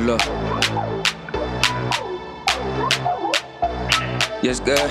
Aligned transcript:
Hold 0.00 0.12
up. 0.12 0.22
Yes, 4.42 4.60
girl. 4.60 4.88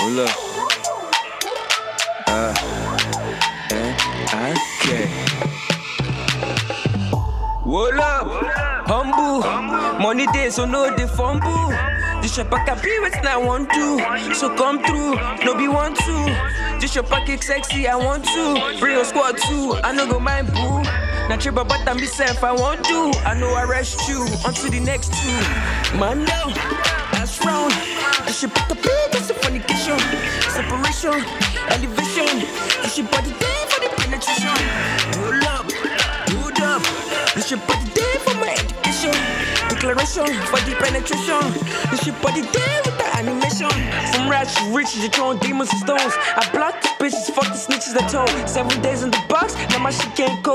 Hold 0.00 0.18
up. 0.18 0.36
Uh, 2.26 2.52
and 3.70 4.58
okay. 4.58 5.06
Hold 7.62 7.94
up. 7.94 8.26
Humble. 8.88 10.00
Money 10.02 10.26
day, 10.32 10.50
so 10.50 10.64
no 10.64 10.90
they 10.96 11.06
fumble. 11.06 11.68
This 12.22 12.36
your 12.36 12.46
pack 12.46 12.82
be 12.82 12.98
with 12.98 13.14
I 13.24 13.36
want 13.36 13.70
to. 13.70 14.34
So 14.34 14.52
come 14.56 14.82
through, 14.82 15.14
no 15.44 15.56
be 15.56 15.68
want 15.68 15.96
to. 15.96 16.78
This 16.80 16.96
your 16.96 17.04
packet 17.04 17.44
sexy, 17.44 17.86
I 17.86 17.94
want 17.94 18.24
to. 18.24 18.84
Your 18.84 19.04
squad 19.04 19.38
too, 19.38 19.76
I 19.84 19.92
no 19.92 20.08
go 20.10 20.18
mind 20.18 20.52
boo. 20.52 21.01
Now 21.28 21.36
trip 21.36 21.54
but 21.54 21.70
I 21.88 21.94
myself, 21.94 22.44
I 22.44 22.52
won't 22.52 22.82
do. 22.84 23.10
I 23.24 23.34
know 23.34 23.54
I 23.54 23.64
rest 23.64 24.08
you 24.08 24.20
on 24.44 24.54
to 24.54 24.70
the 24.70 24.80
next 24.80 25.12
two. 25.14 25.98
Man 25.98 26.24
down, 26.24 26.52
that's 27.12 27.44
round. 27.44 27.72
This 28.26 28.42
your 28.42 28.50
pack 28.50 28.68
be 28.68 28.90
that's 29.10 29.30
a 29.30 29.34
fornication. 29.34 29.98
Separation, 30.50 31.24
elevation. 31.70 32.46
This 32.82 33.00
put 33.00 33.24
the 33.24 33.34
day 33.38 33.60
for 33.70 33.80
the 33.80 33.90
penetration. 33.96 34.56
Hold 35.16 35.44
up, 35.44 35.66
hold 36.32 36.60
up. 36.60 36.82
This 37.34 37.50
put 37.50 37.78
the 37.80 37.90
day 37.94 38.14
for 38.24 38.34
my 38.36 38.52
education. 38.52 39.16
Declaration 39.68 40.28
for 40.46 40.60
the 40.68 40.76
penetration. 40.78 41.42
This 41.90 42.04
put 42.20 42.34
the 42.34 42.44
day 42.52 42.74
with 42.84 42.96
the 42.98 43.08
animation. 43.16 43.72
From 44.12 44.30
rats 44.30 44.54
to 44.56 44.64
riches, 44.74 45.00
you're 45.02 45.10
throwing 45.10 45.38
demons 45.38 45.70
and 45.72 45.80
stones. 45.80 46.14
I 46.36 46.46
block 46.52 46.80
the 46.82 46.88
bitches, 47.00 47.32
fuck 47.34 47.46
the 47.46 47.58
snitches 47.58 47.96
I 47.96 48.06
told. 48.06 48.30
Seven 48.48 48.80
days 48.82 49.02
in 49.02 49.10
the 49.10 49.22
box, 49.28 49.54
now 49.70 49.78
my 49.78 49.90
shit 49.90 50.14
can't 50.14 50.42
go. 50.42 50.54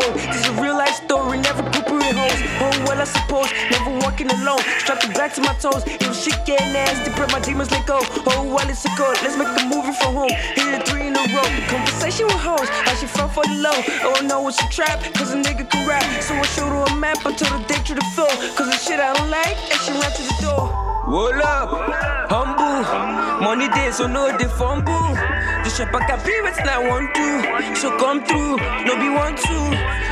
Back 5.27 5.35
to 5.35 5.41
my 5.41 5.53
toes. 5.59 5.83
If 5.85 6.15
shit 6.15 6.39
get 6.45 6.61
nasty, 6.71 7.11
pray 7.11 7.27
my 7.31 7.39
demons 7.39 7.69
let 7.71 7.85
go. 7.85 7.99
Oh, 8.31 8.43
well, 8.43 8.69
it's 8.69 8.85
a 8.85 8.89
code. 8.95 9.17
Let's 9.23 9.35
make 9.35 9.47
a 9.47 9.65
movie 9.67 9.91
from 9.91 10.15
home. 10.15 10.31
Hit 10.55 10.79
it 10.79 10.87
three 10.87 11.07
in 11.07 11.15
a 11.15 11.23
row. 11.35 11.43
Conversation 11.67 12.27
with 12.27 12.39
hoes, 12.39 12.67
how 12.69 12.95
she 12.95 13.07
fell 13.07 13.27
for 13.27 13.43
the 13.43 13.55
low. 13.55 13.75
Oh, 14.07 14.21
no, 14.23 14.47
it's 14.47 14.61
a 14.63 14.67
trap, 14.69 15.01
cause 15.15 15.33
a 15.33 15.37
nigga 15.37 15.69
can 15.69 15.87
rap. 15.87 16.03
So 16.21 16.33
I 16.33 16.43
showed 16.55 16.71
her 16.71 16.83
a 16.87 16.95
map 16.95 17.25
until 17.25 17.49
the 17.57 17.63
day 17.65 17.81
to 17.83 17.93
the 17.95 18.05
floor. 18.15 18.31
Cause 18.55 18.69
the 18.71 18.77
shit 18.77 18.99
I 18.99 19.13
don't 19.13 19.29
like, 19.29 19.57
and 19.71 19.79
she 19.83 19.91
ran 19.91 20.11
to 20.11 20.23
the 20.23 20.37
door. 20.41 20.67
Hold 21.07 21.41
up, 21.43 21.69
humble. 22.31 22.83
Money 23.43 23.67
day, 23.69 23.91
so 23.91 24.07
no 24.07 24.31
they 24.37 24.47
fumble. 24.47 25.15
This 25.63 25.77
your 25.79 25.87
pack 25.87 26.07
be 26.25 26.39
with 26.41 26.59
I 26.59 26.79
want 26.79 27.13
to. 27.15 27.75
So 27.75 27.97
come 27.97 28.23
through, 28.23 28.57
no 28.87 28.95
be 28.95 29.09
want 29.09 29.37
to. 29.37 29.59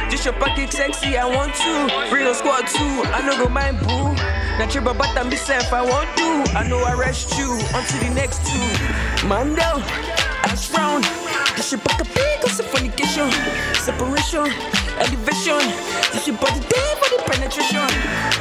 This 0.10 0.26
your 0.26 0.34
packet 0.36 0.72
sexy, 0.72 1.18
I 1.18 1.26
want 1.26 1.56
to. 1.56 2.14
Real 2.14 2.34
squad 2.34 2.68
too, 2.68 3.04
I 3.16 3.22
no 3.26 3.38
go 3.38 3.50
mind 3.50 3.80
boo. 3.80 4.25
Now 4.58 4.68
trip 4.68 4.86
about 4.86 5.18
and 5.18 5.30
myself, 5.30 5.74
I 5.74 5.82
won't 5.82 6.08
do. 6.16 6.44
I 6.56 6.66
know 6.66 6.80
I 6.80 6.94
rest 6.94 7.38
you 7.38 7.52
onto 7.76 7.98
the 8.00 8.10
next 8.16 8.40
two. 8.48 9.28
Man 9.28 9.54
down, 9.54 9.82
ass 10.48 10.72
round. 10.72 11.04
This 11.58 11.74
your 11.74 11.82
pack 11.82 12.00
be 12.00 12.24
cause 12.42 12.60
of 12.62 12.66
fornication. 12.68 13.30
Separation, 13.76 14.48
elevation. 14.96 15.60
This 16.14 16.28
your 16.28 16.38
body 16.38 16.62
day 16.72 16.90
for 17.00 17.10
the 17.12 17.22
penetration. 17.28 17.84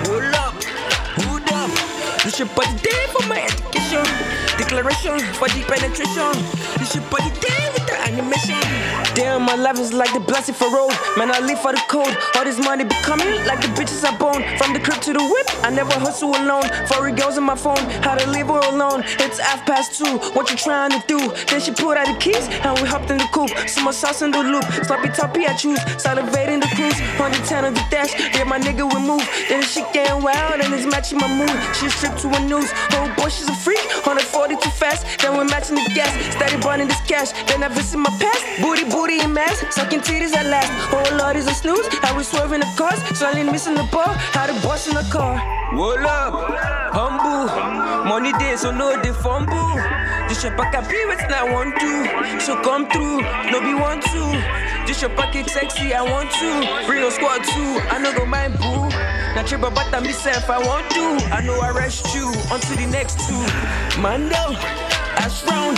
Hold 0.06 0.34
up, 0.38 0.54
hold 1.26 1.50
up. 1.50 1.70
This 2.22 2.38
your 2.38 2.48
body 2.54 2.78
day 2.78 3.06
for 3.10 3.26
my 3.26 3.42
education. 3.42 4.43
Declaration 4.74 5.18
the 5.18 5.64
penetration. 5.70 6.34
This 6.78 6.96
your 6.96 7.04
body 7.06 7.30
day 7.38 7.70
with 7.74 7.86
the 7.86 7.94
animation. 7.94 8.58
Damn, 9.14 9.42
my 9.42 9.54
life 9.54 9.78
is 9.78 9.92
like 9.92 10.12
the 10.12 10.18
blessing 10.18 10.54
for 10.54 10.66
road. 10.66 10.90
Man, 11.16 11.30
I 11.30 11.38
live 11.38 11.60
for 11.60 11.70
the 11.70 11.80
code. 11.86 12.10
All 12.34 12.42
this 12.42 12.58
money 12.58 12.82
be 12.82 12.96
coming 13.06 13.30
like 13.46 13.60
the 13.62 13.68
bitches 13.78 14.02
I 14.02 14.16
bone. 14.18 14.42
From 14.58 14.72
the 14.74 14.80
crib 14.80 15.00
to 15.02 15.12
the 15.12 15.22
whip, 15.22 15.46
I 15.62 15.70
never 15.70 15.94
hustle 15.94 16.34
alone. 16.34 16.66
Four 16.88 17.08
girls 17.12 17.38
in 17.38 17.44
my 17.44 17.54
phone, 17.54 17.78
how 18.02 18.16
to 18.16 18.28
leave 18.30 18.46
her 18.46 18.58
alone. 18.74 19.04
It's 19.22 19.38
half 19.38 19.64
past 19.64 19.96
two, 19.96 20.18
what 20.34 20.50
you 20.50 20.56
trying 20.56 20.90
to 20.90 21.02
do? 21.06 21.20
Then 21.46 21.60
she 21.60 21.70
pulled 21.70 21.96
out 21.96 22.08
the 22.10 22.18
keys, 22.18 22.48
and 22.66 22.74
we 22.80 22.88
hopped 22.88 23.10
in 23.12 23.18
the 23.18 23.28
coupe. 23.30 23.54
Some 23.68 23.92
sauce 23.92 24.22
in 24.22 24.32
the 24.32 24.42
loop, 24.42 24.64
sloppy 24.82 25.10
toppy 25.10 25.46
I 25.46 25.54
choose. 25.54 25.78
Salivating 26.02 26.60
the 26.60 26.70
cruise, 26.74 26.98
110 27.22 27.64
on 27.64 27.74
the 27.74 27.84
dash. 27.90 28.18
Yeah, 28.34 28.42
my 28.44 28.58
nigga 28.58 28.82
we 28.82 28.98
move. 28.98 29.22
Then 29.48 29.62
she 29.62 29.86
getting 29.92 30.20
wild, 30.20 30.60
and 30.60 30.74
it's 30.74 30.86
matching 30.86 31.18
my 31.18 31.30
mood. 31.30 31.54
She 31.76 31.88
stripped 31.88 32.18
to 32.22 32.28
a 32.34 32.40
news. 32.40 32.66
Oh 32.98 33.06
boy, 33.16 33.28
she's 33.28 33.48
a 33.48 33.54
freak. 33.54 33.78
140 34.02 34.56
too 34.64 34.70
fast, 34.70 35.04
then 35.20 35.36
we're 35.36 35.44
matching 35.44 35.76
the 35.76 35.84
gas. 35.94 36.10
Steady 36.34 36.56
burning 36.60 36.88
this 36.88 37.00
cash, 37.06 37.30
then 37.46 37.62
I 37.62 37.68
visit 37.68 37.98
my 37.98 38.10
past. 38.18 38.42
Booty, 38.62 38.84
booty, 38.84 39.20
and 39.20 39.34
mass. 39.34 39.60
Sucking 39.74 40.00
titties 40.00 40.34
at 40.34 40.46
last. 40.46 40.72
Oh 40.92 41.04
lord, 41.20 41.36
is 41.36 41.46
a 41.46 41.54
snooze. 41.54 41.86
How 42.02 42.16
we 42.16 42.24
swerving 42.24 42.60
the 42.60 42.70
cars, 42.76 42.98
slightly 43.16 43.44
missing 43.44 43.74
the 43.74 43.86
ball. 43.92 44.12
How 44.32 44.46
to 44.46 44.54
boss 44.66 44.88
in 44.88 44.94
the 44.94 45.06
car. 45.12 45.36
Hold 45.76 45.98
up, 46.00 46.32
humble. 46.96 47.46
Money 48.08 48.32
day, 48.38 48.56
so 48.56 48.70
no 48.70 49.00
they 49.02 49.12
fumble. 49.12 49.74
This 50.28 50.42
your 50.42 50.56
pack 50.56 50.72
be 50.88 51.04
with 51.06 51.20
I 51.20 51.44
want 51.52 51.76
to. 51.78 52.40
So 52.40 52.56
come 52.62 52.88
through, 52.88 53.20
no 53.52 53.60
be 53.60 53.74
want 53.74 54.02
to. 54.02 54.24
This 54.86 55.02
your 55.02 55.10
packet 55.10 55.50
sexy, 55.50 55.92
I 55.92 56.02
want 56.02 56.30
to. 56.40 56.94
Your 56.94 57.10
squad 57.10 57.44
too, 57.44 57.80
I 57.92 57.98
no 57.98 58.16
go 58.16 58.24
mind 58.24 58.56
boo. 58.58 58.88
Now 59.34 59.42
trip 59.42 59.62
about 59.62 59.90
myself, 59.90 60.48
I 60.48 60.58
want 60.58 60.88
to. 60.94 61.18
I 61.34 61.42
know 61.42 61.58
I 61.58 61.70
rest 61.70 62.14
you 62.14 62.28
onto 62.54 62.74
the 62.78 62.86
next 62.86 63.18
two. 63.26 63.42
Man 64.00 64.28
down, 64.30 64.54
ass 65.18 65.42
round. 65.50 65.76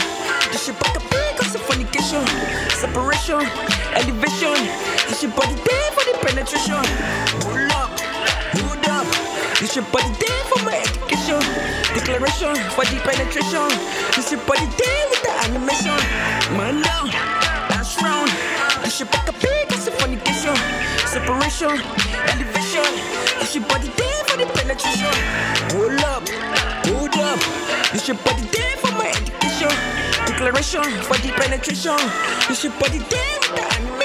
This 0.53 0.69
your 0.69 0.77
pack 0.77 1.01
be 1.01 1.17
cause 1.41 1.55
of 1.55 1.63
fornication. 1.63 2.21
Separation, 2.77 3.41
elevation. 3.97 4.61
This 5.09 5.23
your 5.23 5.33
body 5.33 5.57
day 5.57 5.85
for 5.97 6.05
the 6.05 6.15
penetration. 6.21 6.85
Hold 7.49 7.73
up, 7.73 7.97
hold 8.61 8.85
up. 8.93 9.09
This 9.57 9.75
your 9.75 9.89
body 9.89 10.13
day 10.21 10.37
for 10.53 10.61
my 10.61 10.77
education. 10.77 11.41
Declaration 11.97 12.53
for 12.77 12.85
the 12.85 13.01
penetration. 13.09 13.73
This 14.13 14.37
your 14.37 14.45
body 14.45 14.69
day 14.77 15.01
with 15.09 15.23
the 15.25 15.33
animation. 15.49 15.97
Man 16.61 16.85
down, 16.85 17.09
ass 17.73 17.97
round. 18.05 18.29
This 18.85 19.01
your 19.01 19.09
pack 19.09 19.33
be 19.41 19.49
cause 19.73 19.89
of 19.89 19.95
fornication. 19.97 20.53
Separation, 21.09 21.81
elevation. 22.77 23.39
This 23.41 23.55
your 23.55 23.65
body 23.65 23.89
day 23.97 24.23
for 24.27 24.37
the 24.37 24.47
penetration. 24.47 25.15
Hold 25.73 26.01
up, 26.05 26.29
hold 26.87 27.17
up. 27.17 27.41
This 27.93 28.09
your 28.09 28.17
body 28.19 28.43
day 28.51 28.75
for 28.79 28.93
my 28.93 29.09
education. 29.09 29.73
Declaration 30.27 30.85
for 31.03 31.17
the 31.19 31.33
penetration. 31.37 31.97
This 32.49 32.65
your 32.65 32.73
body 32.75 32.99
day 32.99 33.39
with 33.41 33.55
the 33.55 33.75
animation. 33.75 33.96